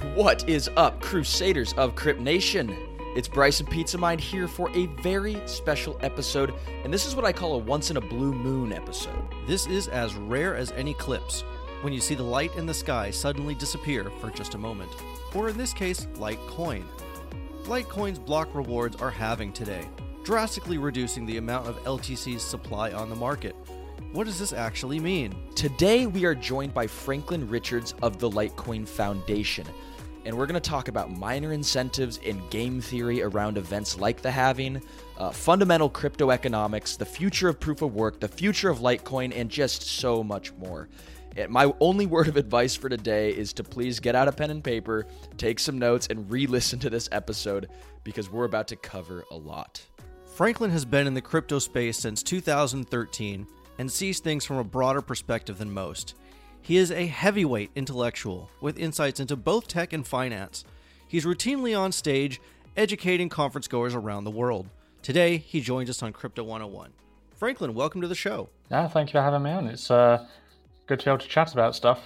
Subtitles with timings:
[0.00, 2.74] What is up, Crusaders of Crypt Nation?
[3.14, 6.54] It's Bryson Pizza Mind here for a very special episode,
[6.84, 9.22] and this is what I call a once in a blue moon episode.
[9.46, 11.42] This is as rare as an eclipse,
[11.82, 14.90] when you see the light in the sky suddenly disappear for just a moment.
[15.34, 16.84] Or in this case, Litecoin.
[17.64, 19.86] Litecoin's block rewards are halving today,
[20.24, 23.54] drastically reducing the amount of LTC's supply on the market.
[24.12, 25.36] What does this actually mean?
[25.54, 29.64] Today, we are joined by Franklin Richards of the Litecoin Foundation,
[30.24, 34.30] and we're going to talk about miner incentives and game theory around events like the
[34.30, 34.82] halving,
[35.16, 39.48] uh, fundamental crypto economics, the future of proof of work, the future of Litecoin, and
[39.48, 40.88] just so much more.
[41.36, 44.50] And my only word of advice for today is to please get out a pen
[44.50, 45.06] and paper,
[45.36, 47.68] take some notes, and re listen to this episode
[48.02, 49.80] because we're about to cover a lot.
[50.34, 53.46] Franklin has been in the crypto space since 2013
[53.80, 56.14] and sees things from a broader perspective than most.
[56.60, 60.66] He is a heavyweight intellectual with insights into both tech and finance.
[61.08, 62.42] He's routinely on stage
[62.76, 64.68] educating conference goers around the world.
[65.00, 66.90] Today, he joins us on Crypto 101.
[67.38, 68.50] Franklin, welcome to the show.
[68.70, 69.66] Yeah, thank you for having me on.
[69.66, 70.26] It's uh,
[70.86, 72.00] good to be able to chat about stuff.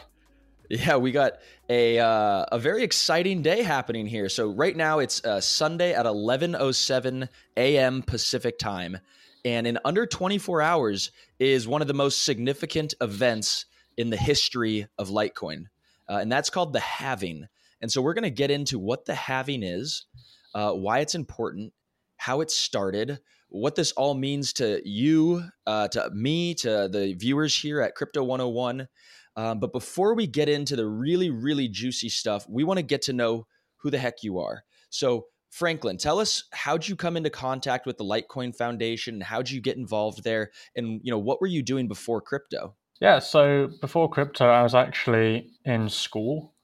[0.70, 4.28] Yeah, we got a uh, a very exciting day happening here.
[4.28, 8.02] So right now it's uh, Sunday at 11:07 a.m.
[8.02, 8.98] Pacific time,
[9.44, 14.86] and in under 24 hours is one of the most significant events in the history
[14.98, 15.66] of Litecoin,
[16.08, 17.46] uh, and that's called the halving.
[17.80, 20.06] And so we're going to get into what the halving is,
[20.54, 21.72] uh, why it's important,
[22.16, 27.56] how it started, what this all means to you, uh, to me, to the viewers
[27.56, 28.88] here at Crypto 101.
[29.36, 33.02] Um, but before we get into the really, really juicy stuff, we want to get
[33.02, 34.64] to know who the heck you are.
[34.90, 39.48] So, Franklin, tell us how'd you come into contact with the Litecoin Foundation and how'd
[39.48, 40.50] you get involved there?
[40.74, 42.74] And you know, what were you doing before crypto?
[43.00, 46.54] Yeah, so before crypto, I was actually in school.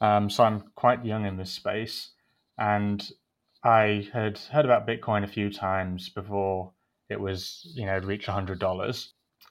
[0.00, 2.12] Um, so I'm quite young in this space.
[2.56, 3.06] And
[3.62, 6.72] I had heard about Bitcoin a few times before
[7.10, 9.08] it was, you know, reached $100.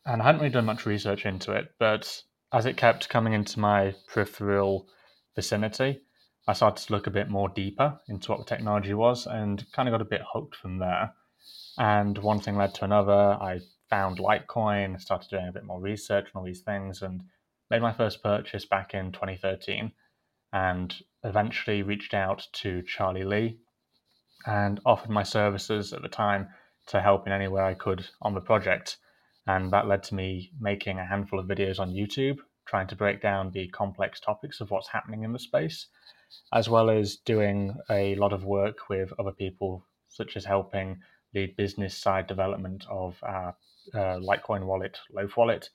[0.08, 1.68] And I hadn't really done much research into it.
[1.78, 4.88] But as it kept coming into my peripheral
[5.36, 6.02] vicinity,
[6.47, 9.88] I started to look a bit more deeper into what the technology was and kind
[9.88, 11.13] of got a bit hooked from there.
[11.78, 13.38] And one thing led to another.
[13.40, 13.59] I
[13.90, 17.24] found Litecoin, started doing a bit more research on all these things, and
[17.69, 19.91] made my first purchase back in 2013.
[20.52, 23.59] And eventually reached out to Charlie Lee
[24.46, 26.50] and offered my services at the time
[26.88, 28.97] to help in any way I could on the project.
[29.47, 33.22] And that led to me making a handful of videos on YouTube, trying to break
[33.22, 35.88] down the complex topics of what's happening in the space,
[36.53, 41.00] as well as doing a lot of work with other people, such as helping
[41.34, 43.56] lead business side development of our
[43.94, 45.70] uh, Litecoin wallet, Loaf Wallet,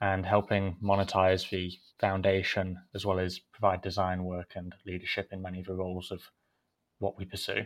[0.00, 5.60] and helping monetize the foundation, as well as provide design work and leadership in many
[5.60, 6.22] of the roles of
[6.98, 7.64] what we pursue.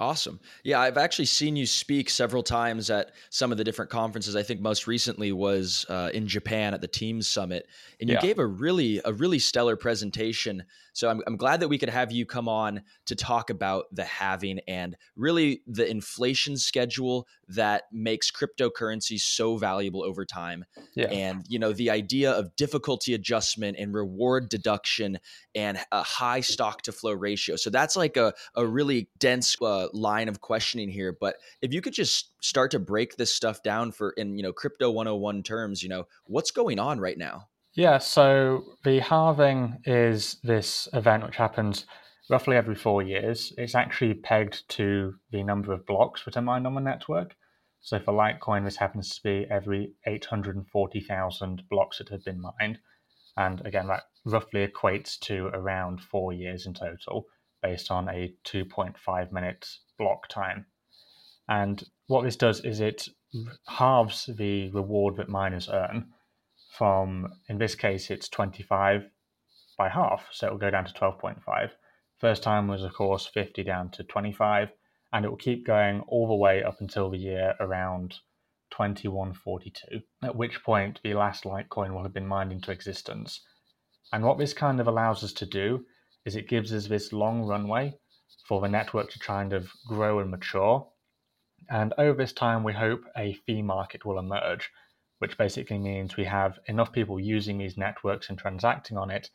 [0.00, 0.40] Awesome.
[0.64, 4.34] Yeah, I've actually seen you speak several times at some of the different conferences.
[4.34, 7.68] I think most recently was uh, in Japan at the TEAMZ Summit,
[8.00, 8.20] and you yeah.
[8.20, 10.64] gave a really a really stellar presentation.
[10.94, 14.04] So I'm, I'm glad that we could have you come on to talk about the
[14.04, 20.64] halving and really the inflation schedule that makes cryptocurrency so valuable over time.
[20.94, 21.06] Yeah.
[21.06, 25.20] And you know the idea of difficulty adjustment and reward deduction
[25.54, 27.54] and a high stock to flow ratio.
[27.54, 29.56] So that's like a a really dense.
[29.62, 33.62] Uh, line of questioning here, but if you could just start to break this stuff
[33.62, 37.48] down for in you know crypto 101 terms, you know what's going on right now.
[37.74, 41.86] Yeah, so the halving is this event which happens
[42.30, 43.52] roughly every four years.
[43.58, 47.34] It's actually pegged to the number of blocks that are mined on the network.
[47.80, 52.78] So for Litecoin, this happens to be every 840,000 blocks that have been mined.
[53.36, 57.26] And again, that roughly equates to around four years in total
[57.64, 59.66] based on a 2.5 minute
[59.98, 60.66] block time.
[61.48, 63.08] And what this does is it
[63.66, 66.12] halves the reward that miners earn
[66.76, 69.02] from, in this case, it's 25
[69.78, 70.26] by half.
[70.30, 71.70] So it will go down to 12.5.
[72.20, 74.68] First time was, of course, 50 down to 25.
[75.12, 78.16] And it will keep going all the way up until the year around
[78.70, 83.40] 2142, at which point the last Litecoin will have been mined into existence.
[84.12, 85.84] And what this kind of allows us to do
[86.24, 87.94] is it gives us this long runway
[88.46, 90.86] for the network to kind of grow and mature.
[91.70, 94.70] And over this time, we hope a fee market will emerge,
[95.18, 99.30] which basically means we have enough people using these networks and transacting on it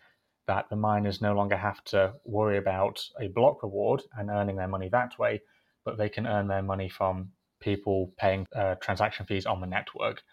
[0.47, 4.67] that the miners no longer have to worry about a block reward and earning their
[4.67, 5.41] money that way,
[5.85, 10.23] but they can earn their money from people paying uh, transaction fees on the network.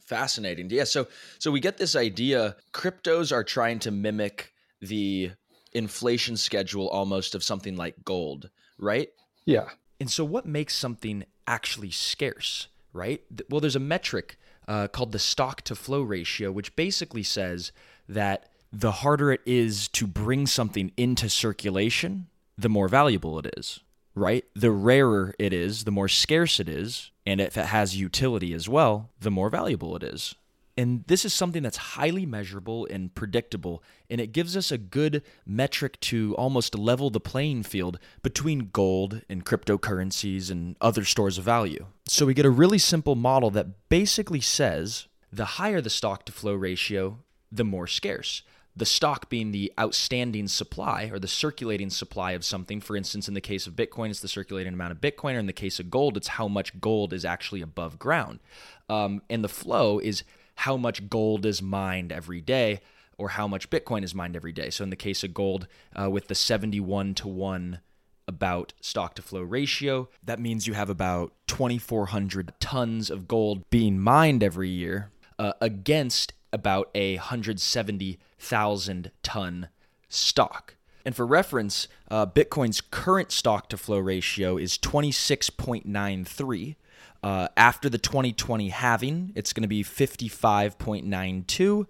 [0.00, 0.68] Fascinating.
[0.70, 0.84] Yeah.
[0.84, 1.08] So,
[1.38, 5.32] so we get this idea cryptos are trying to mimic the
[5.74, 9.10] inflation schedule almost of something like gold, right?
[9.44, 9.70] Yeah.
[10.00, 13.22] And so, what makes something actually scarce, right?
[13.50, 17.72] Well, there's a metric uh, called the stock to flow ratio, which basically says
[18.08, 22.26] that the harder it is to bring something into circulation,
[22.58, 23.80] the more valuable it is,
[24.14, 24.44] right?
[24.54, 27.10] The rarer it is, the more scarce it is.
[27.26, 30.34] And if it has utility as well, the more valuable it is.
[30.76, 35.22] And this is something that's highly measurable and predictable, and it gives us a good
[35.46, 41.44] metric to almost level the playing field between gold and cryptocurrencies and other stores of
[41.44, 41.86] value.
[42.08, 46.32] So we get a really simple model that basically says the higher the stock to
[46.32, 47.18] flow ratio,
[47.52, 48.42] the more scarce.
[48.76, 52.80] The stock being the outstanding supply or the circulating supply of something.
[52.80, 55.46] For instance, in the case of Bitcoin, it's the circulating amount of Bitcoin, or in
[55.46, 58.40] the case of gold, it's how much gold is actually above ground.
[58.88, 60.24] Um, and the flow is
[60.56, 62.80] how much gold is mined every day
[63.18, 64.70] or how much Bitcoin is mined every day.
[64.70, 65.66] So in the case of gold,
[65.98, 67.80] uh, with the 71 to 1
[68.26, 73.98] about stock to flow ratio, that means you have about 2,400 tons of gold being
[74.00, 79.68] mined every year uh, against about a 170,000 ton
[80.08, 80.76] stock.
[81.04, 86.76] And for reference, uh, Bitcoin's current stock to flow ratio is 26.93.
[87.22, 91.86] Uh, after the 2020 halving, it's going to be 55.92.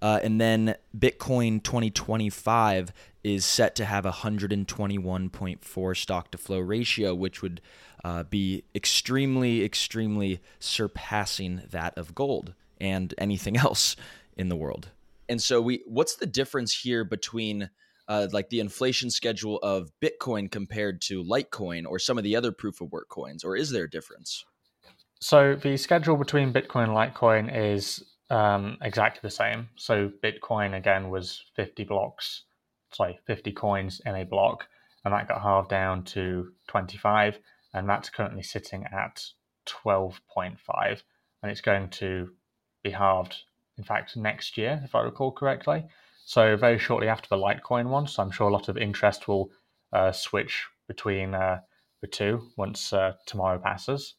[0.00, 2.92] Uh, and then Bitcoin 2025
[3.24, 7.60] is set to have a 121.4 stock to flow ratio, which would
[8.04, 13.96] uh, be extremely, extremely surpassing that of gold and anything else
[14.36, 14.90] in the world.
[15.28, 17.70] And so, we what's the difference here between
[18.08, 22.52] uh, like the inflation schedule of Bitcoin compared to Litecoin or some of the other
[22.52, 24.44] proof of work coins, or is there a difference?
[25.20, 29.68] So the schedule between Bitcoin and Litecoin is um, exactly the same.
[29.76, 32.42] So Bitcoin again was 50 blocks,
[32.92, 34.66] sorry, 50 coins in a block,
[35.04, 37.38] and that got halved down to 25,
[37.74, 39.22] and that's currently sitting at
[39.66, 41.02] 12.5,
[41.42, 42.30] and it's going to
[42.82, 43.36] be halved,
[43.78, 45.86] in fact, next year, if I recall correctly.
[46.26, 49.52] So very shortly after the Litecoin one, so I'm sure a lot of interest will
[49.92, 51.60] uh, switch between uh,
[52.02, 54.16] the two once uh, tomorrow passes.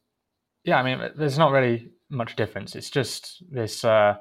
[0.64, 2.78] Yeah, I mean, there's not really much difference.
[2.78, 4.16] It's just this uh,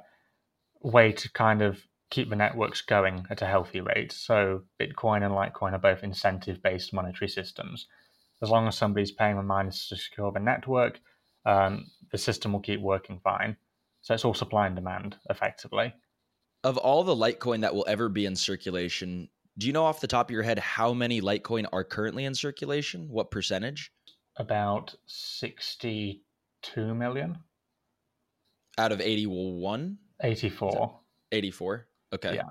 [0.83, 1.81] way to kind of
[2.11, 4.11] keep the networks going at a healthy rate.
[4.11, 7.87] So Bitcoin and Litecoin are both incentive-based monetary systems.
[8.43, 10.99] As long as somebody's paying the miners to secure the network,
[11.45, 13.57] um, the system will keep working fine.
[14.03, 15.95] So it's all supply and demand, effectively.
[16.67, 20.09] Of all the Litecoin that will ever be in circulation, do you know off the
[20.09, 23.09] top of your head how many Litecoin are currently in circulation?
[23.09, 23.93] What percentage?
[24.37, 27.39] About 62 million.
[28.79, 30.99] out of 81 84
[31.31, 32.35] 84 okay.
[32.35, 32.43] Yeah.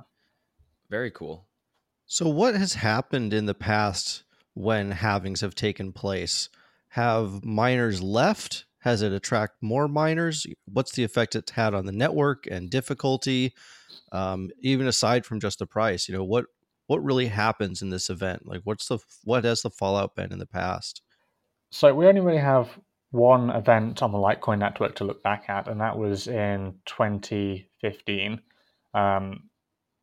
[0.89, 1.45] Very cool.
[2.05, 4.23] So what has happened in the past
[4.53, 6.47] when halvings have taken place?
[6.89, 11.91] Have miners left has it attract more miners what's the effect it's had on the
[11.91, 13.53] network and difficulty
[14.13, 16.45] um, even aside from just the price you know what
[16.87, 20.39] what really happens in this event like what's the what has the fallout been in
[20.39, 21.01] the past
[21.71, 22.69] so we only really have
[23.11, 28.41] one event on the Litecoin network to look back at, and that was in 2015.
[28.93, 29.49] Um,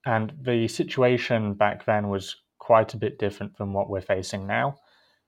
[0.04, 4.76] and the situation back then was quite a bit different from what we're facing now.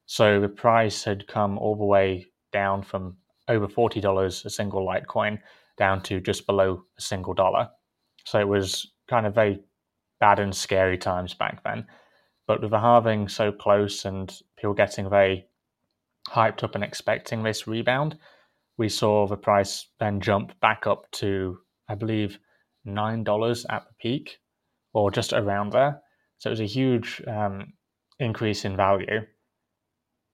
[0.06, 3.16] So the price had come all the way down from
[3.48, 5.38] over $40 a single Litecoin
[5.76, 7.68] down to just below a single dollar.
[8.24, 9.60] So it was kind of very
[10.20, 11.86] bad and scary times back then.
[12.46, 15.46] But with the halving so close and people getting very
[16.28, 18.18] hyped up and expecting this rebound,
[18.76, 21.58] we saw the price then jump back up to,
[21.88, 22.38] I believe,
[22.86, 24.38] $9 at the peak
[24.92, 26.00] or just around there.
[26.38, 27.72] So it was a huge um,
[28.18, 29.20] increase in value.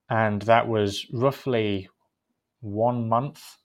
[0.09, 1.89] And that was roughly
[2.61, 3.57] one month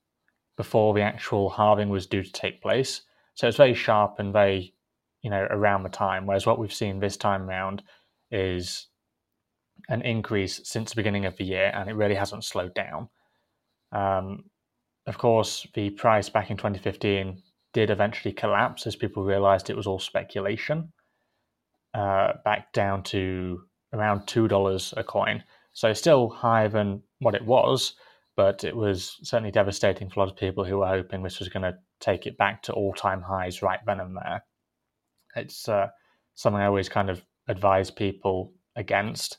[0.58, 3.02] before the actual halving was due to take place.
[3.34, 4.74] So it's very sharp and very,
[5.22, 6.26] you know, around the time.
[6.26, 7.84] Whereas what we've seen this time around
[8.32, 8.88] is
[9.90, 13.10] an increase since the beginning of the year, and it really hasn't slowed down.
[13.92, 14.46] Um,
[15.06, 17.42] of course, the price back in 2015
[17.74, 20.94] did eventually collapse as people realized it was all speculation,
[21.94, 23.62] uh, back down to
[23.94, 25.44] around $2 a coin.
[25.74, 27.94] So still higher than what it was,
[28.36, 31.50] but it was certainly devastating for a lot of people who were hoping this was
[31.50, 34.44] going to take it back to all time highs right then and there.
[35.36, 35.88] It's uh,
[36.34, 39.38] something I always kind of advise people against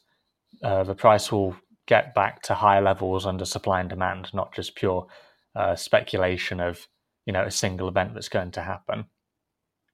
[0.63, 4.75] uh, the price will get back to higher levels under supply and demand, not just
[4.75, 5.07] pure
[5.55, 6.87] uh, speculation of
[7.25, 9.07] you know a single event that's going to happen.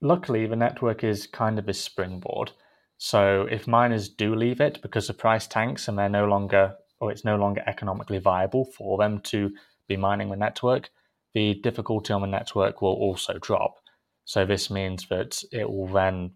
[0.01, 2.53] Luckily, the network is kind of a springboard.
[2.99, 7.11] So if miners do leave it because the price tanks and they're no longer or
[7.11, 9.51] it's no longer economically viable for them to
[9.89, 10.89] be mining the network,
[11.35, 13.75] the difficulty on the network will also drop.
[14.25, 16.31] So this means that it will then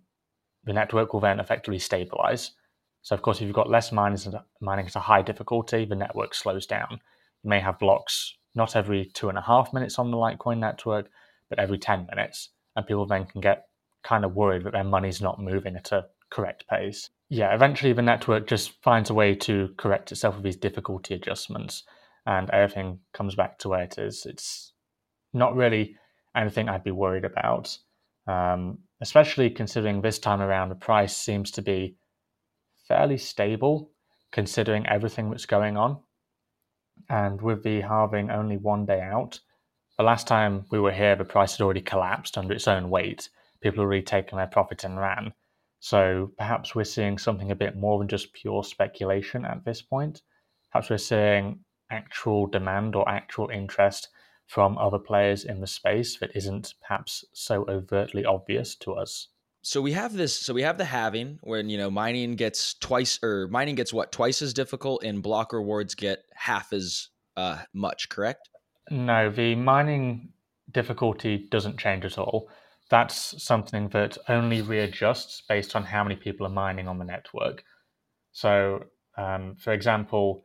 [0.64, 2.50] the network will then effectively stabilize.
[3.02, 4.26] So of course, if you've got less miners
[4.60, 6.98] mining at a high difficulty, the network slows down.
[7.44, 11.10] You may have blocks not every two and a half minutes on the Litecoin network,
[11.48, 12.48] but every 10 minutes.
[12.74, 13.66] And people then can get
[14.02, 17.10] kind of worried that their money's not moving at a correct pace.
[17.28, 21.82] Yeah, eventually the network just finds a way to correct itself with these difficulty adjustments
[22.24, 24.26] and everything comes back to where it is.
[24.26, 24.72] It's
[25.32, 25.96] not really
[26.36, 27.76] anything I'd be worried about,
[28.28, 31.96] um, especially considering this time around the price seems to be
[32.86, 33.90] fairly stable
[34.32, 35.98] considering everything that's going on.
[37.08, 39.40] And with the halving only one day out,
[39.96, 43.30] the last time we were here, the price had already collapsed under its own weight.
[43.62, 45.32] People had already taken their profit and ran.
[45.80, 50.22] So perhaps we're seeing something a bit more than just pure speculation at this point.
[50.72, 54.08] Perhaps we're seeing actual demand or actual interest
[54.46, 59.28] from other players in the space that isn't perhaps so overtly obvious to us.
[59.62, 60.38] So we have this.
[60.38, 64.12] So we have the halving when you know mining gets twice or mining gets what
[64.12, 68.08] twice as difficult, and block rewards get half as uh, much.
[68.08, 68.48] Correct?
[68.92, 70.28] No, the mining
[70.70, 72.48] difficulty doesn't change at all
[72.88, 77.64] that's something that only readjusts based on how many people are mining on the network.
[78.32, 78.84] So,
[79.16, 80.44] um, for example,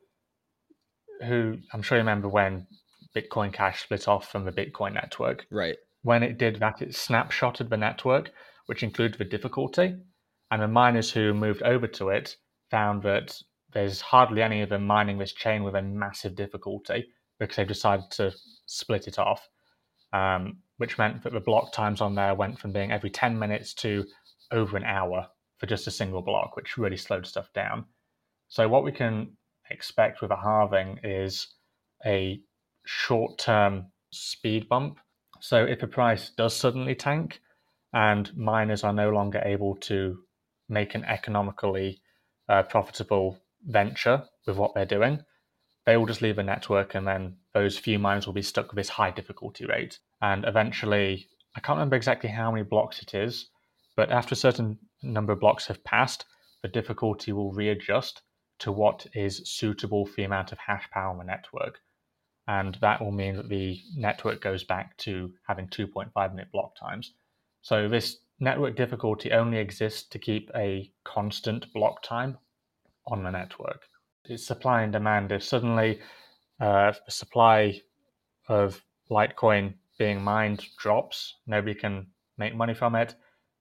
[1.26, 2.68] who I'm sure you remember when
[3.16, 5.46] Bitcoin Cash split off from the Bitcoin network.
[5.52, 5.76] Right.
[6.04, 8.32] When it did that, it snapshotted the network,
[8.66, 9.96] which included the difficulty.
[10.50, 12.36] And the miners who moved over to it
[12.70, 13.40] found that
[13.74, 17.08] there's hardly any of them mining this chain with a massive difficulty
[17.40, 18.34] because they've decided to
[18.66, 19.48] split it off.
[20.14, 23.72] Um, which meant that the block times on there went from being every 10 minutes
[23.76, 24.04] to
[24.50, 25.28] over an hour
[25.60, 27.86] for just a single block, which really slowed stuff down.
[28.48, 29.38] So, what we can
[29.70, 31.54] expect with a halving is
[32.04, 32.42] a
[32.84, 34.98] short term speed bump.
[35.40, 37.42] So, if a price does suddenly tank
[37.94, 40.18] and miners are no longer able to
[40.68, 42.02] make an economically
[42.50, 45.20] uh, profitable venture with what they're doing,
[45.86, 48.76] they will just leave the network and then those few miners will be stuck with
[48.76, 50.00] this high difficulty rate.
[50.22, 53.50] And eventually, I can't remember exactly how many blocks it is,
[53.96, 56.26] but after a certain number of blocks have passed,
[56.62, 58.22] the difficulty will readjust
[58.60, 61.80] to what is suitable for the amount of hash power on the network.
[62.48, 67.14] And that will mean that the network goes back to having 2.5 minute block times.
[67.62, 72.38] So this network difficulty only exists to keep a constant block time
[73.08, 73.88] on the network.
[74.26, 75.32] It's supply and demand.
[75.32, 76.00] If suddenly
[76.60, 77.82] uh, the supply
[78.48, 83.16] of Litecoin being mined drops, nobody can make money from it,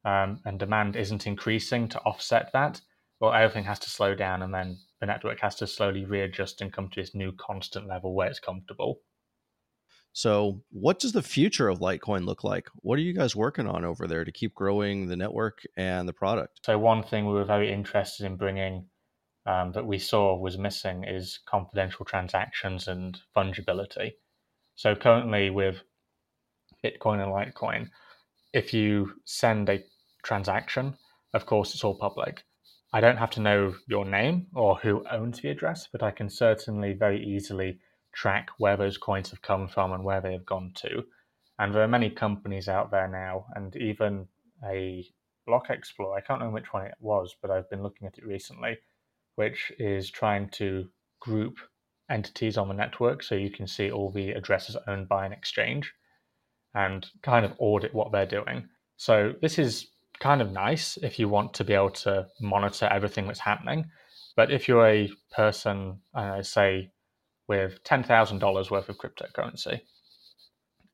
[0.04, 2.80] um, and demand isn't increasing to offset that,
[3.20, 6.72] well, everything has to slow down, and then the network has to slowly readjust and
[6.72, 9.00] come to this new constant level where it's comfortable.
[10.12, 12.66] So, what does the future of Litecoin look like?
[12.76, 16.12] What are you guys working on over there to keep growing the network and the
[16.12, 16.60] product?
[16.64, 18.86] So, one thing we were very interested in bringing
[19.46, 24.12] um, that we saw was missing is confidential transactions and fungibility.
[24.74, 25.82] So currently with
[26.84, 27.88] Bitcoin and Litecoin,
[28.52, 29.84] if you send a
[30.22, 30.96] transaction,
[31.34, 32.44] of course it's all public.
[32.92, 36.28] I don't have to know your name or who owns the address, but I can
[36.28, 37.78] certainly very easily
[38.12, 41.04] track where those coins have come from and where they have gone to.
[41.58, 44.26] And there are many companies out there now, and even
[44.64, 45.04] a
[45.46, 48.26] Block Explorer, I can't remember which one it was, but I've been looking at it
[48.26, 48.78] recently,
[49.40, 50.86] which is trying to
[51.18, 51.56] group
[52.10, 55.94] entities on the network so you can see all the addresses owned by an exchange
[56.74, 58.68] and kind of audit what they're doing.
[58.98, 59.86] So this is
[60.18, 63.86] kind of nice if you want to be able to monitor everything that's happening.
[64.36, 66.90] But if you're a person, uh, say,
[67.48, 69.80] with $10,000 worth of cryptocurrency,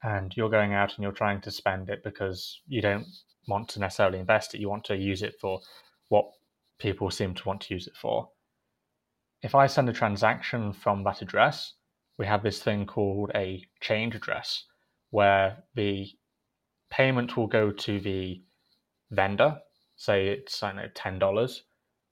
[0.05, 3.09] and you're going out and you're trying to spend it because you don't
[3.49, 5.61] want to necessarily invest it, you want to use it for
[6.11, 6.27] what
[6.79, 8.29] people seem to want to use it for.
[9.47, 11.75] If I send a transaction from that address,
[12.19, 14.65] we have this thing called a change address
[15.11, 16.09] where the
[16.91, 18.43] payment will go to the
[19.13, 19.63] vendor,
[19.95, 21.63] say it's I know ten dollars,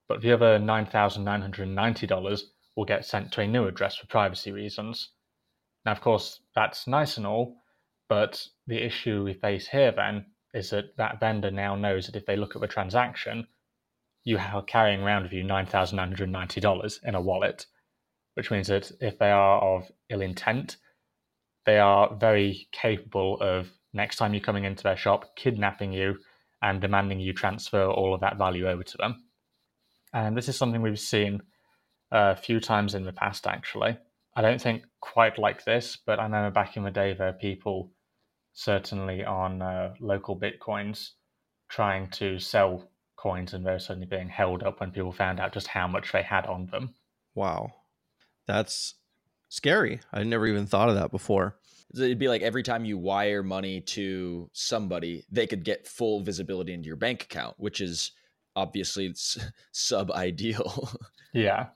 [0.06, 3.48] but the other nine thousand nine hundred and ninety dollars will get sent to a
[3.48, 5.10] new address for privacy reasons.
[5.84, 7.56] Now, of course, that's nice and all,
[8.08, 12.26] but the issue we face here then is that that vendor now knows that if
[12.26, 13.48] they look at the transaction,
[14.24, 17.66] you are carrying around with you $9,990 in a wallet,
[18.34, 20.78] which means that if they are of ill intent,
[21.66, 26.16] they are very capable of next time you're coming into their shop, kidnapping you
[26.62, 29.24] and demanding you transfer all of that value over to them.
[30.12, 31.42] And this is something we've seen
[32.10, 33.98] a few times in the past, actually.
[34.36, 37.92] I don't think quite like this, but I remember back in the day there people
[38.52, 41.10] certainly on uh, LocalBitcoins
[41.68, 42.88] trying to sell
[43.24, 46.12] coins and they were suddenly being held up when people found out just how much
[46.12, 46.94] they had on them.
[47.34, 47.72] Wow.
[48.46, 48.94] That's
[49.48, 50.00] scary.
[50.12, 51.56] I never even thought of that before.
[51.94, 56.74] It'd be like every time you wire money to somebody, they could get full visibility
[56.74, 58.12] into your bank account, which is
[58.56, 59.14] obviously
[59.72, 60.90] sub ideal.
[61.32, 61.68] yeah,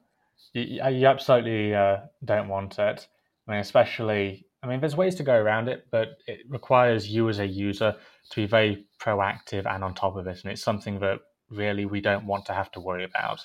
[0.52, 3.08] you, you absolutely uh, don't want it.
[3.46, 7.28] I mean, especially, I mean, there's ways to go around it, but it requires you
[7.28, 7.94] as a user
[8.30, 10.42] to be very proactive and on top of it.
[10.42, 13.44] And it's something that really we don't want to have to worry about.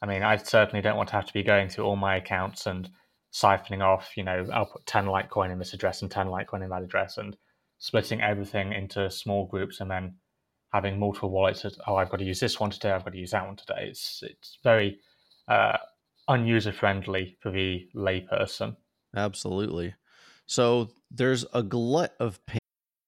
[0.00, 2.66] I mean, I certainly don't want to have to be going through all my accounts
[2.66, 2.88] and
[3.32, 6.70] siphoning off, you know, I'll put 10 Litecoin in this address and 10 Litecoin in
[6.70, 7.36] that address and
[7.78, 10.14] splitting everything into small groups and then
[10.72, 11.62] having multiple wallets.
[11.62, 12.92] That, oh, I've got to use this one today.
[12.92, 13.88] I've got to use that one today.
[13.88, 14.98] It's, it's very
[15.48, 15.76] uh,
[16.28, 18.76] unuser friendly for the layperson.
[19.16, 19.94] Absolutely.
[20.46, 22.58] So there's a glut of pain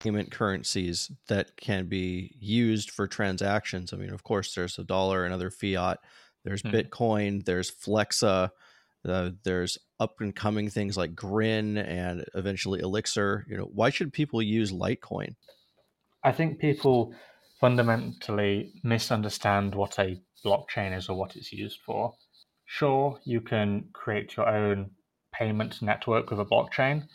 [0.00, 3.92] payment currencies that can be used for transactions.
[3.92, 5.98] I mean, of course, there's a dollar and other fiat.
[6.44, 6.72] There's mm.
[6.72, 7.44] Bitcoin.
[7.44, 8.50] There's Flexa.
[9.06, 13.44] Uh, there's up and coming things like Grin and eventually Elixxir.
[13.46, 15.34] You know, why should people use Litecoin?
[16.24, 17.14] I think people
[17.60, 22.14] fundamentally misunderstand what a blockchain is or what it's used for.
[22.64, 24.90] Sure, you can create your own
[25.32, 27.06] payment network with a blockchain,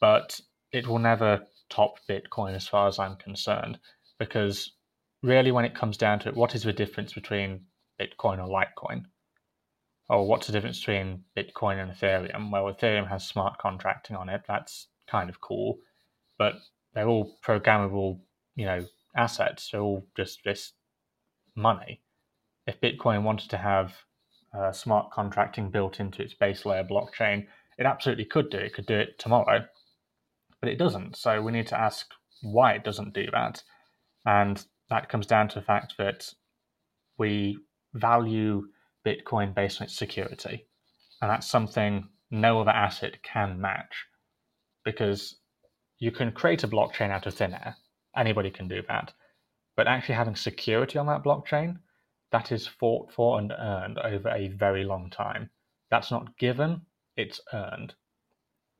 [0.00, 0.40] but
[0.72, 3.78] it will never top Bitcoin as far as I'm concerned,
[4.18, 4.72] because
[5.22, 7.62] really, when it comes down to it, what is the difference between
[8.00, 9.04] Bitcoin or Litecoin?
[10.08, 12.50] Or what's the difference between Bitcoin and Ethereum?
[12.50, 14.42] Well, Ethereum has smart contracting on it.
[14.46, 15.78] That's kind of cool,
[16.38, 16.54] but
[16.92, 18.20] they're all programmable,
[18.54, 19.70] you know, assets.
[19.70, 20.74] They're all just this
[21.56, 22.02] money.
[22.66, 23.94] If Bitcoin wanted to have
[24.56, 27.46] uh, smart contracting built into its base layer blockchain,
[27.78, 28.58] it absolutely could do.
[28.58, 29.64] It could do it tomorrow
[30.64, 31.14] but it doesn't.
[31.14, 32.06] So we need to ask
[32.40, 33.62] why it doesn't do that.
[34.24, 36.32] And that comes down to the fact that
[37.18, 37.58] we
[37.92, 38.62] value
[39.06, 40.66] Bitcoin based on its security.
[41.20, 44.06] And that's something no other asset can match
[44.86, 45.36] because
[45.98, 47.76] you can create a blockchain out of thin air.
[48.16, 49.12] Anybody can do that.
[49.76, 51.76] But actually having security on that blockchain,
[52.32, 55.50] that is fought for and earned over a very long time.
[55.90, 56.80] That's not given,
[57.18, 57.94] it's earned.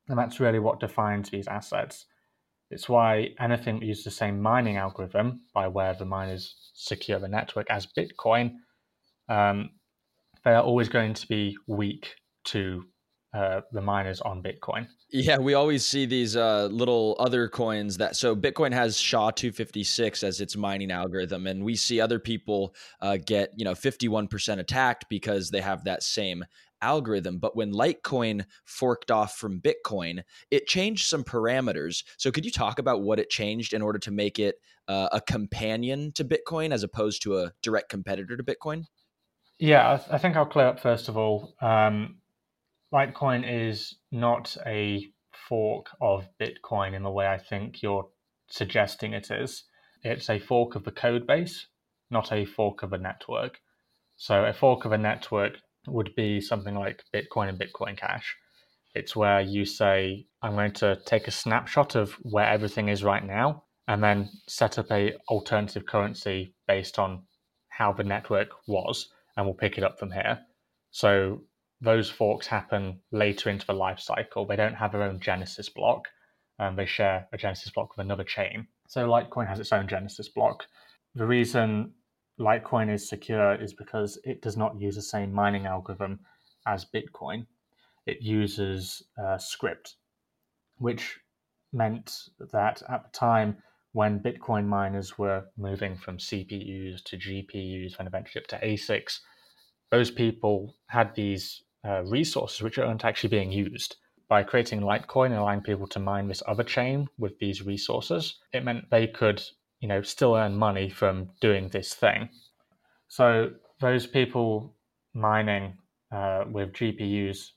[0.08, 2.06] And that's really what defines these assets.
[2.70, 7.28] It's why anything that uses the same mining algorithm by where the miners secure the
[7.28, 8.54] network as Bitcoin,
[9.28, 9.70] um,
[10.44, 12.14] they are always going to be weak
[12.46, 12.84] to
[13.34, 14.86] uh, the miners on Bitcoin.
[15.10, 18.14] Yeah, we always see these uh, little other coins that.
[18.14, 22.18] So Bitcoin has SHA two fifty six as its mining algorithm, and we see other
[22.20, 26.44] people uh, get you know fifty one percent attacked because they have that same
[26.84, 27.38] algorithm.
[27.38, 32.04] But when Litecoin forked off from Bitcoin, it changed some parameters.
[32.18, 35.20] So could you talk about what it changed in order to make it uh, a
[35.20, 38.84] companion to Bitcoin as opposed to a direct competitor to Bitcoin?
[39.58, 41.54] Yeah, I, th- I think I'll clear up first of all.
[41.60, 42.18] Um,
[42.92, 45.06] Litecoin is not a
[45.48, 48.08] fork of Bitcoin in the way I think you're
[48.48, 49.64] suggesting it is.
[50.02, 51.66] It's a fork of the code base,
[52.10, 53.58] not a fork of a network.
[54.16, 55.54] So a fork of a network
[55.86, 58.36] would be something like Bitcoin and Bitcoin Cash.
[58.94, 63.24] It's where you say, I'm going to take a snapshot of where everything is right
[63.24, 67.22] now and then set up a alternative currency based on
[67.68, 70.38] how the network was, and we'll pick it up from here.
[70.92, 71.42] So
[71.80, 74.46] those forks happen later into the life cycle.
[74.46, 76.08] They don't have their own Genesis block.
[76.58, 78.66] and they share a Genesis block with another chain.
[78.88, 80.64] So Litecoin has its own Genesis block.
[81.14, 81.92] The reason
[82.38, 86.20] Litecoin is secure is because it does not use the same mining algorithm
[86.66, 87.46] as Bitcoin.
[88.06, 89.94] It uses uh, Scrypt,
[90.78, 91.18] which
[91.72, 93.58] meant that at the time
[93.92, 99.20] when Bitcoin miners were moving from CPUs to GPUs and eventually up to ASICs,
[99.90, 103.96] those people had these uh, resources which aren't actually being used.
[104.28, 108.64] By creating Litecoin and allowing people to mine this other chain with these resources, it
[108.64, 109.42] meant they could,
[109.84, 112.30] you know, still earn money from doing this thing.
[113.08, 114.74] So those people
[115.12, 115.76] mining
[116.10, 117.50] uh, with GPUs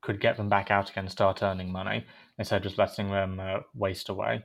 [0.00, 2.06] could get them back out again start earning money
[2.38, 4.42] instead of just letting them uh, waste away.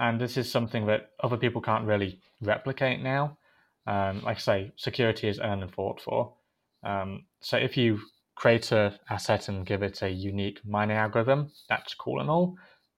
[0.00, 3.38] And this is something that other people can't really replicate now.
[3.86, 6.34] Um, like I say, security is earned and fought for.
[6.82, 8.00] Um, so if you
[8.34, 12.56] create a asset and give it a unique mining algorithm, that's cool and all.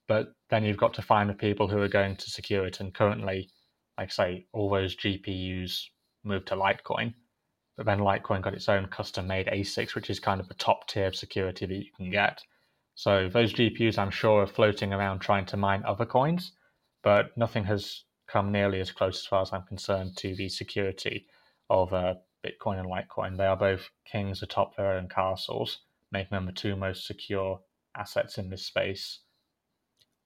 [0.09, 2.81] But then you've got to find the people who are going to secure it.
[2.81, 3.51] And currently,
[3.99, 5.85] like I say, all those GPUs
[6.25, 7.15] moved to Litecoin.
[7.77, 10.89] But then Litecoin got its own custom made ASICs, which is kind of the top
[10.89, 12.43] tier of security that you can get.
[12.95, 16.53] So those GPUs, I'm sure, are floating around trying to mine other coins,
[17.05, 21.27] but nothing has come nearly as close, as far as I'm concerned, to the security
[21.71, 23.37] of uh, Bitcoin and Litecoin.
[23.37, 25.79] They are both kings atop their own castles,
[26.11, 27.61] making them the two most secure
[27.97, 29.21] assets in this space.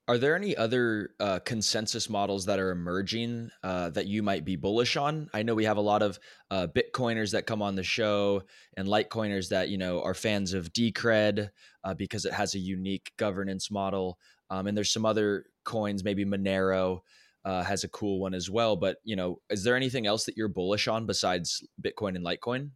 [0.09, 4.57] Are there any other uh, consensus models that are emerging uh, that you might be
[4.57, 5.31] bullish on?
[5.33, 6.19] I know we have a lot of
[6.51, 8.43] uh, Bitcoiners that come on the show
[8.77, 11.51] and Litecoiners that you know are fans of Decred
[11.85, 14.19] uh, because it has a unique governance model.
[14.51, 17.01] Um, and there's some other coins, maybe Monero
[17.45, 18.75] uh, has a cool one as well.
[18.75, 22.71] But you know, is there anything else that you're bullish on besides Bitcoin and Litecoin?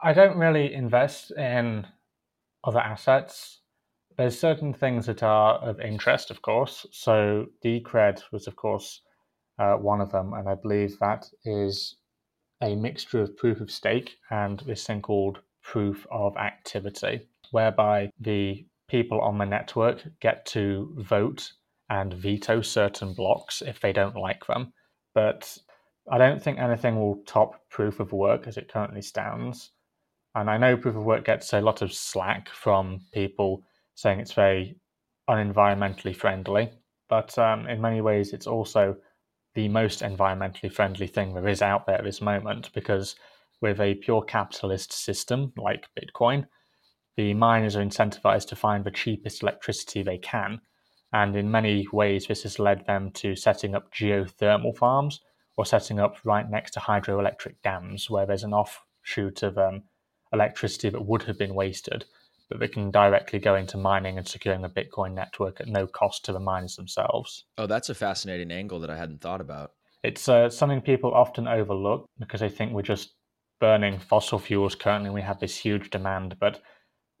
[0.00, 1.86] I don't really invest in
[2.62, 3.62] other assets.
[4.16, 6.86] There's certain things that are of interest, of course.
[6.90, 9.02] So Decred was, of course,
[9.58, 11.96] uh, one of them, and I believe that is
[12.62, 18.66] a mixture of proof of stake and this thing called proof of activity, whereby the
[18.88, 21.52] people on the network get to vote
[21.90, 24.72] and veto certain blocks if they don't like them.
[25.14, 25.58] But
[26.10, 29.72] I don't think anything will top proof of work as it currently stands.
[30.34, 33.62] And I know proof of work gets a lot of slack from people
[33.96, 34.76] saying it's very
[35.28, 36.70] unenvironmentally friendly,
[37.08, 38.96] but um, in many ways, it's also
[39.56, 43.16] the most environmentally friendly thing there is out there at this moment because
[43.60, 46.46] with a pure capitalist system like Bitcoin,
[47.16, 50.60] the miners are incentivized to find the cheapest electricity they can
[51.12, 55.20] and in many ways, this has led them to setting up geothermal farms
[55.56, 59.84] or setting up right next to hydroelectric dams where there's an offshoot of um,
[60.32, 62.04] electricity that would have been wasted,
[62.48, 66.24] but they can directly go into mining and securing a Bitcoin network at no cost
[66.24, 67.44] to the miners themselves.
[67.58, 69.72] Oh, that's a fascinating angle that I hadn't thought about.
[70.02, 73.14] It's uh, something people often overlook because they think we're just
[73.60, 75.10] burning fossil fuels currently.
[75.10, 76.60] We have this huge demand, but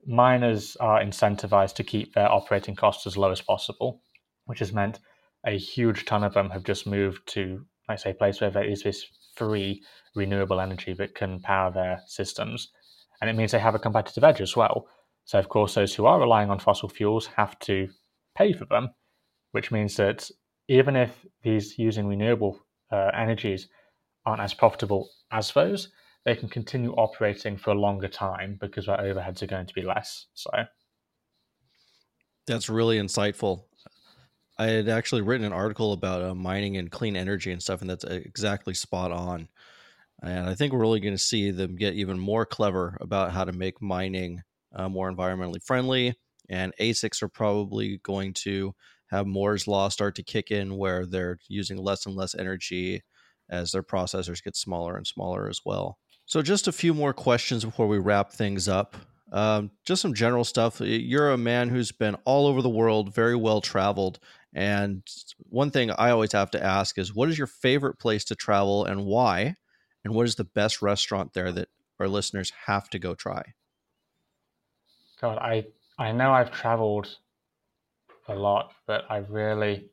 [0.06, 4.02] miners are incentivized to keep their operating costs as low as possible,
[4.44, 5.00] which has meant
[5.44, 8.64] a huge ton of them have just moved to, like say, a place where there
[8.64, 9.04] is this
[9.36, 9.82] free
[10.14, 12.68] renewable energy that can power their systems.
[13.20, 14.86] And it means they have a competitive edge as well.
[15.26, 17.88] So, of course, those who are relying on fossil fuels have to
[18.36, 18.90] pay for them,
[19.50, 20.30] which means that
[20.68, 22.60] even if these using renewable
[22.92, 23.68] uh, energies
[24.24, 25.88] aren't as profitable as those,
[26.24, 29.82] they can continue operating for a longer time because their overheads are going to be
[29.82, 30.26] less.
[30.34, 30.50] So
[32.46, 33.64] that's really insightful.
[34.58, 37.90] I had actually written an article about uh, mining and clean energy and stuff, and
[37.90, 39.48] that's exactly spot on.
[40.22, 43.44] And I think we're really going to see them get even more clever about how
[43.44, 44.42] to make mining
[44.76, 46.14] uh, more environmentally friendly.
[46.48, 48.74] And ASICs are probably going to
[49.08, 53.02] have Moore's law start to kick in, where they're using less and less energy
[53.50, 55.98] as their processors get smaller and smaller as well.
[56.26, 58.96] So, just a few more questions before we wrap things up.
[59.32, 60.80] Um, just some general stuff.
[60.80, 64.20] You're a man who's been all over the world, very well traveled.
[64.54, 65.02] And
[65.38, 68.84] one thing I always have to ask is what is your favorite place to travel
[68.84, 69.54] and why?
[70.04, 73.42] And what is the best restaurant there that our listeners have to go try?
[75.26, 75.64] God, I,
[75.98, 77.08] I know I've traveled
[78.28, 79.86] a lot, but I really,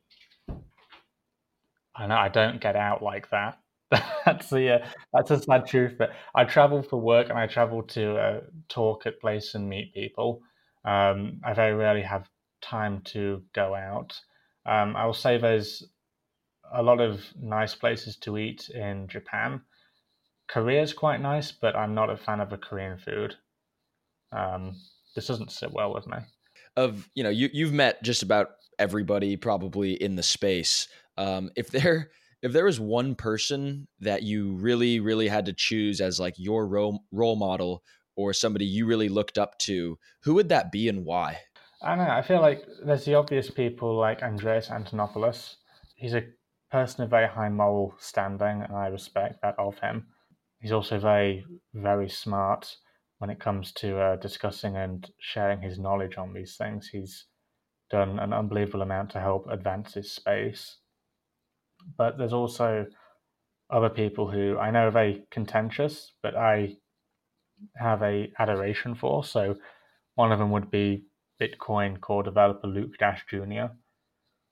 [1.95, 3.57] I know I don't get out like that.
[4.25, 5.95] that's the uh, that's a sad truth.
[5.97, 9.95] But I travel for work and I travel to uh, talk at places and meet
[9.95, 10.41] people.
[10.85, 12.29] Um, I very rarely have
[12.61, 14.13] time to go out.
[14.67, 15.83] Um, I will say there's
[16.71, 19.61] a lot of nice places to eat in Japan.
[20.47, 23.35] Korea is quite nice, but I'm not a fan of the Korean food.
[24.31, 24.75] Um,
[25.15, 26.17] this doesn't sit well with me.
[26.75, 28.49] Of you know, you you've met just about
[28.79, 30.87] everybody probably in the space.
[31.17, 32.09] Um, if there
[32.41, 36.67] if there was one person that you really, really had to choose as like your
[36.67, 37.83] role role model
[38.15, 41.39] or somebody you really looked up to, who would that be and why?
[41.81, 42.11] I don't know.
[42.11, 45.55] I feel like there's the obvious people like Andreas Antonopoulos.
[45.95, 46.25] He's a
[46.71, 50.07] person of very high moral standing, and I respect that of him.
[50.59, 52.77] He's also very, very smart
[53.23, 56.89] when it comes to uh, discussing and sharing his knowledge on these things.
[56.89, 57.27] He's
[57.89, 60.79] done an unbelievable amount to help advance this space.
[61.97, 62.85] But there's also
[63.71, 66.75] other people who I know are very contentious, but I
[67.77, 69.23] have a adoration for.
[69.23, 69.55] So
[70.15, 71.05] one of them would be
[71.41, 73.67] Bitcoin core developer Luke Dash Jr.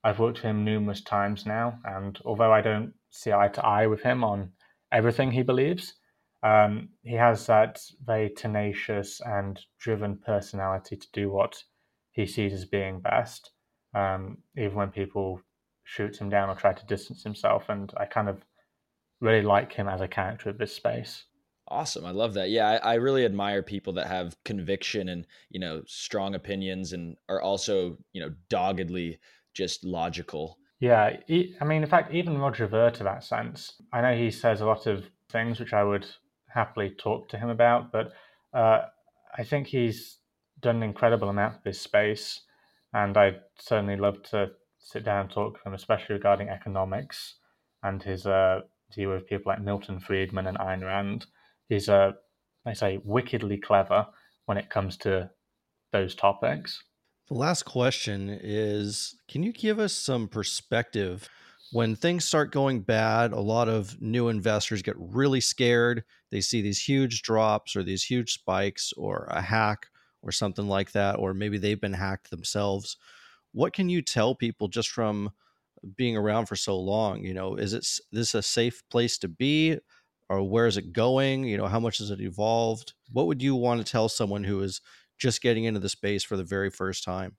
[0.02, 3.86] I've worked with him numerous times now, and although I don't see eye to eye
[3.86, 4.52] with him on
[4.90, 5.92] everything he believes,
[6.42, 11.62] um, he has that very tenacious and driven personality to do what
[12.10, 13.52] he sees as being best,
[13.94, 15.40] um, even when people
[15.84, 17.68] shoot him down or try to distance himself.
[17.68, 18.44] And I kind of
[19.20, 21.24] really like him as a character of this space.
[21.68, 22.04] Awesome.
[22.04, 22.50] I love that.
[22.50, 27.16] Yeah, I, I, really admire people that have conviction and, you know, strong opinions and
[27.28, 29.18] are also, you know, doggedly
[29.54, 30.58] just logical.
[30.80, 31.16] Yeah.
[31.60, 34.66] I mean, in fact, even Roger Ver to that sense, I know he says a
[34.66, 36.06] lot of things which I would
[36.52, 38.12] happily talk to him about, but
[38.52, 38.82] uh,
[39.36, 40.18] I think he's
[40.60, 42.40] done an incredible amount of this space.
[42.92, 47.36] And I'd certainly love to sit down and talk to him, especially regarding economics
[47.82, 48.60] and his uh,
[48.94, 51.26] deal with people like Milton Friedman and Ayn Rand
[51.72, 52.12] He's, uh,
[52.66, 54.06] I say, wickedly clever
[54.44, 55.30] when it comes to
[55.90, 56.82] those topics.
[57.28, 61.30] The last question is Can you give us some perspective?
[61.72, 66.04] When things start going bad, a lot of new investors get really scared.
[66.30, 69.86] They see these huge drops or these huge spikes or a hack
[70.20, 72.98] or something like that, or maybe they've been hacked themselves.
[73.52, 75.30] What can you tell people just from
[75.96, 77.24] being around for so long?
[77.24, 79.78] You know, is it this a safe place to be?
[80.28, 81.44] or where is it going?
[81.44, 82.94] You know, how much has it evolved?
[83.12, 84.80] What would you want to tell someone who is
[85.18, 87.36] just getting into the space for the very first time?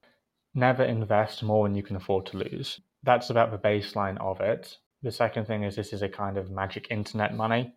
[0.55, 2.81] Never invest more than you can afford to lose.
[3.03, 4.77] That's about the baseline of it.
[5.01, 7.73] The second thing is this is a kind of magic internet money.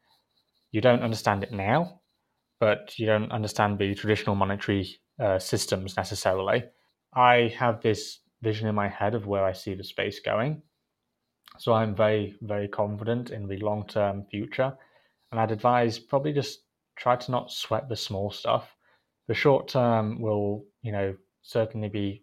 [0.71, 2.01] You don't understand it now,
[2.61, 4.89] but you don't understand the traditional monetary
[5.21, 6.65] uh, systems necessarily.
[7.15, 10.63] I have this vision in my head of where I see the space going.
[11.59, 14.77] So I'm very, very confident in the long term future
[15.31, 16.61] and I'd advise probably just
[16.97, 18.77] try to not sweat the small stuff.
[19.29, 22.23] The short term will, you know, certainly be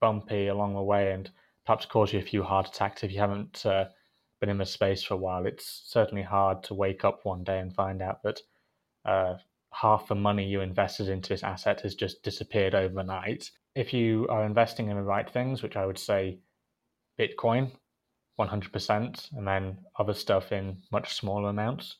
[0.00, 1.30] bumpy along the way and
[1.64, 3.86] perhaps cause you a few heart attacks if you haven't uh,
[4.40, 5.46] been in the space for a while.
[5.46, 8.40] It's certainly hard to wake up one day and find out that
[9.04, 9.34] uh,
[9.72, 13.50] half the money you invested into this asset has just disappeared overnight.
[13.74, 16.38] If you are investing in the right things, which I would say
[17.18, 17.72] Bitcoin,
[18.38, 21.96] 100%, and then other stuff in much smaller amounts,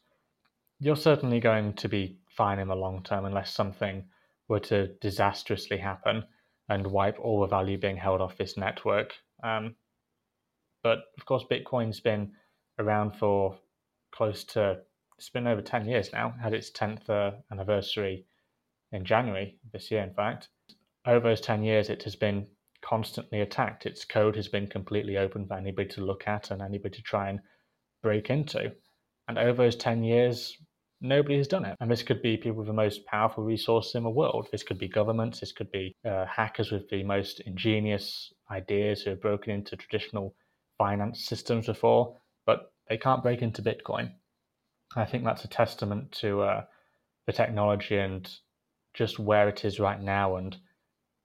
[0.81, 4.05] you're certainly going to be fine in the long term unless something
[4.48, 6.24] were to disastrously happen
[6.68, 9.14] and wipe all the value being held off this network.
[9.44, 9.76] Um,
[10.83, 12.33] but of course, Bitcoin's been
[12.78, 13.59] around for
[14.12, 14.78] close to
[15.18, 18.26] it's been over 10 years now, had its 10th uh, anniversary
[18.92, 20.48] in January this year, in fact.
[21.07, 22.48] Over those 10 years, it has been
[22.83, 23.87] constantly attacked.
[23.87, 27.28] Its code has been completely open for anybody to look at and anybody to try
[27.28, 27.40] and
[28.02, 28.72] break into.
[29.28, 30.59] And over those 10 years,
[31.00, 31.76] nobody has done it.
[31.80, 34.48] And this could be people with the most powerful resources in the world.
[34.50, 35.40] This could be governments.
[35.40, 40.35] This could be uh, hackers with the most ingenious ideas who have broken into traditional
[40.78, 44.12] finance systems before, but they can't break into Bitcoin.
[44.96, 46.64] I think that's a testament to uh,
[47.26, 48.28] the technology and
[48.92, 50.57] just where it is right now and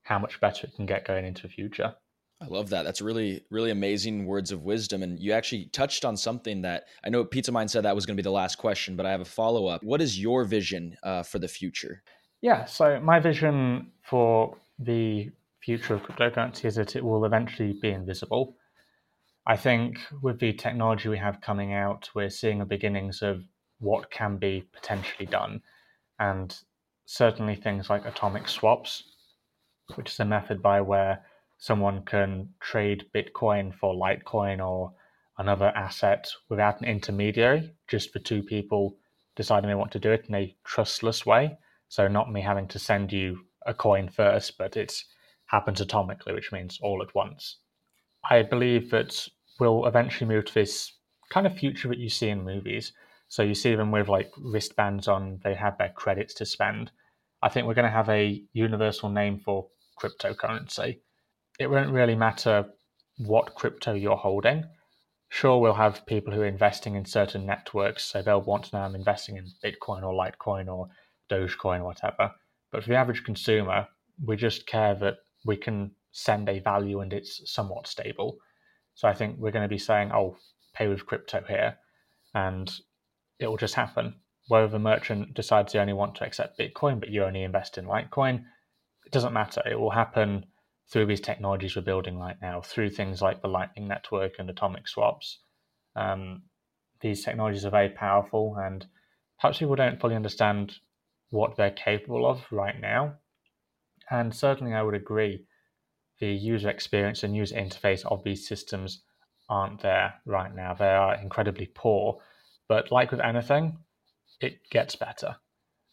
[0.03, 1.93] how much better it can get going into the future.
[2.41, 2.84] I love that.
[2.84, 5.03] That's really, really amazing words of wisdom.
[5.03, 8.15] And you actually touched on something that I know Pizza Mind said that was going
[8.15, 9.84] to be the last question, but I have a follow up.
[9.84, 12.01] What is your vision uh, for the future?
[12.41, 12.63] Yeah.
[12.63, 15.29] So, my vision for the
[15.62, 18.56] future of cryptocurrency is that it will eventually be invisible.
[19.45, 23.43] I think with the technology we have coming out, we're seeing the beginnings of
[23.80, 25.62] what can be potentially done.
[26.19, 26.56] And
[27.06, 29.04] certainly things like atomic swaps,
[29.95, 31.26] which is a method by where
[31.58, 34.93] someone can trade Bitcoin for Litecoin or
[35.38, 38.98] another asset without an intermediary, just for two people
[39.36, 41.58] deciding they want to do it in a trustless way.
[41.88, 45.04] So not me having to send you a coin first, but it
[45.50, 47.58] happens atomically, which means all at once.
[48.30, 49.28] I believe that
[49.60, 50.92] we'll eventually move to this
[51.30, 52.94] kind of future that you see in movies.
[53.28, 56.92] So you see them with like wristbands on, they have their credits to spend.
[57.42, 59.68] I think we're going to have a universal name for
[60.02, 61.00] cryptocurrency
[61.60, 62.66] it won't really matter
[63.18, 64.64] what crypto you're holding.
[65.32, 68.82] sure, we'll have people who are investing in certain networks, so they'll want to know
[68.82, 70.88] I'm investing in Bitcoin or Litecoin or
[71.30, 72.32] Dogecoin or whatever.
[72.72, 73.88] But for the average consumer,
[74.26, 78.38] we just care that we can send a value and it's somewhat stable.
[78.95, 80.38] So I think we're going to be saying, oh,
[80.73, 81.78] pay with crypto here,
[82.34, 82.71] and
[83.39, 84.15] it will just happen.
[84.47, 87.86] Whether the merchant decides they only want to accept Bitcoin, but you only invest in
[87.86, 88.43] Litecoin,
[89.06, 89.62] it doesn't matter.
[89.65, 90.45] It will happen
[90.91, 94.88] through these technologies we're building right now, through things like the Lightning Network and atomic
[94.88, 95.39] swaps.
[95.95, 96.43] Um,
[97.02, 98.86] these technologies are very powerful, and
[99.39, 100.75] perhaps people don't fully understand
[101.30, 103.13] what they're capable of right now.
[104.10, 105.45] And certainly, I would agree,
[106.19, 109.04] the user experience and user interface of these systems
[109.50, 110.74] aren't there right now.
[110.74, 112.19] They are incredibly poor.
[112.67, 113.78] But like with anything,
[114.41, 115.38] it gets better.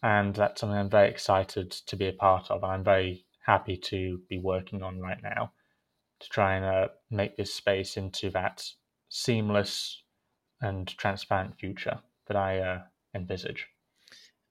[0.03, 2.63] And that's something I'm very excited to be a part of.
[2.63, 5.53] And I'm very happy to be working on right now
[6.21, 8.65] to try and uh, make this space into that
[9.09, 10.03] seamless
[10.61, 12.79] and transparent future that I uh,
[13.15, 13.67] envisage.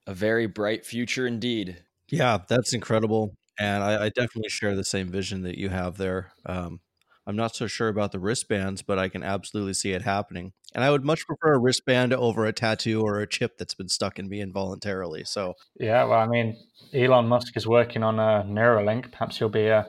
[0.08, 1.84] A very bright future indeed.
[2.10, 3.36] Yeah, that's incredible.
[3.60, 6.34] And I, I definitely share the same vision that you have there.
[6.46, 6.80] Um,
[7.28, 10.54] I'm not so sure about the wristbands, but I can absolutely see it happening.
[10.76, 13.90] And I would much prefer a wristband over a tattoo or a chip that's been
[13.90, 15.24] stuck in me involuntarily.
[15.24, 16.58] So yeah, well, I mean,
[16.94, 19.12] Elon Musk is working on a Neuralink.
[19.12, 19.86] Perhaps he'll be uh,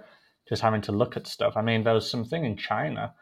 [0.48, 1.54] just having to look at stuff.
[1.56, 3.14] I mean, there was something in China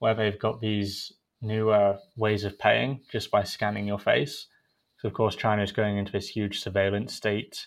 [0.00, 4.48] where they've got these newer ways of paying just by scanning your face.
[4.98, 7.66] So of course, China is going into this huge surveillance state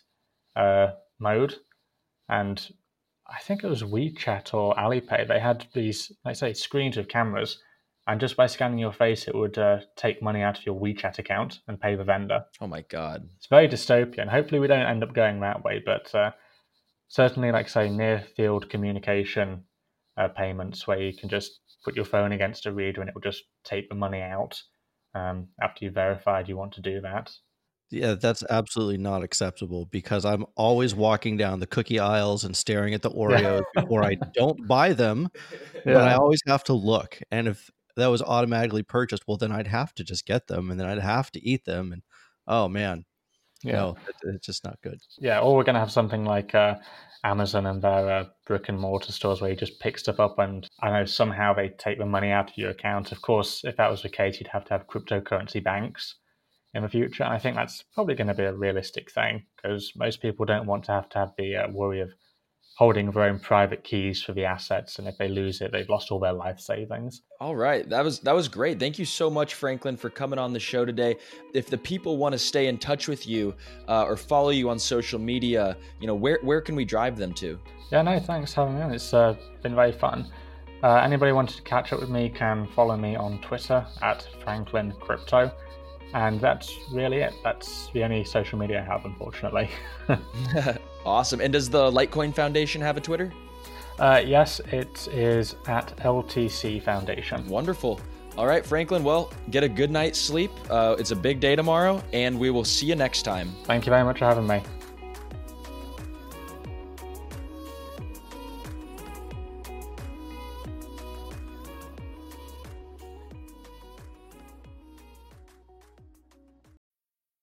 [0.55, 1.55] uh, mode,
[2.29, 2.67] and
[3.27, 5.27] I think it was WeChat or Alipay.
[5.27, 7.59] They had these, let's say, screens of cameras,
[8.07, 11.17] and just by scanning your face, it would uh, take money out of your WeChat
[11.17, 12.45] account and pay the vendor.
[12.61, 13.27] Oh my god!
[13.37, 14.29] It's very dystopian.
[14.29, 16.31] Hopefully, we don't end up going that way, but uh,
[17.07, 19.63] certainly, like say, near field communication
[20.17, 23.21] uh, payments, where you can just put your phone against a reader and it will
[23.21, 24.59] just take the money out
[25.13, 27.31] um, after you've verified you want to do that.
[27.95, 32.93] Yeah, that's absolutely not acceptable because I'm always walking down the cookie aisles and staring
[32.93, 35.29] at the Oreos before I don't buy them.
[35.33, 35.61] Yeah.
[35.85, 37.21] But I always have to look.
[37.31, 40.79] And if that was automatically purchased, well, then I'd have to just get them and
[40.79, 41.93] then I'd have to eat them.
[41.93, 42.01] And
[42.47, 43.05] oh, man.
[43.63, 43.73] Yeah.
[43.73, 44.99] No, it's just not good.
[45.17, 45.39] Yeah.
[45.39, 46.75] Or we're going to have something like uh,
[47.23, 50.67] Amazon and their uh, brick and mortar stores where you just pick stuff up and
[50.81, 53.13] I know somehow they take the money out of your account.
[53.13, 56.15] Of course, if that was the case, you'd have to have cryptocurrency banks
[56.75, 57.23] in the future.
[57.23, 60.67] And I think that's probably going to be a realistic thing because most people don't
[60.67, 62.11] want to have to have the uh, worry of
[62.75, 66.11] holding their own private keys for the assets and if they lose it they've lost
[66.11, 67.21] all their life savings.
[67.39, 67.87] All right.
[67.89, 68.79] That was that was great.
[68.79, 71.15] Thank you so much franklin for coming on the show today.
[71.53, 73.55] If the people want to stay in touch with you
[73.87, 77.33] uh, or follow you on social media you know where, where can we drive them
[77.35, 77.57] to?
[77.93, 78.93] Yeah no thanks for having me on.
[78.93, 80.29] It's uh, been very fun.
[80.83, 84.93] Uh, anybody wanted to catch up with me can follow me on twitter at franklin
[84.99, 85.49] crypto
[86.15, 87.33] and that's really it.
[87.43, 89.69] That's the only social media I have, unfortunately.
[91.05, 91.41] awesome.
[91.41, 93.33] And does the Litecoin Foundation have a Twitter?
[93.99, 97.45] Uh, yes, it is at LTC Foundation.
[97.47, 97.99] Wonderful.
[98.37, 99.03] All right, Franklin.
[99.03, 100.51] Well, get a good night's sleep.
[100.69, 103.53] Uh, it's a big day tomorrow, and we will see you next time.
[103.63, 104.61] Thank you very much for having me.